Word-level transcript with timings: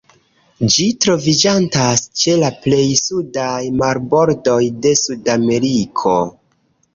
Ĝi 0.75 0.85
troviĝantas 1.03 2.01
ĉe 2.21 2.33
la 2.43 2.49
plej 2.63 2.87
sudaj 3.01 3.61
marbordoj 3.83 4.57
de 4.87 4.95
Sudameriko. 5.05 6.17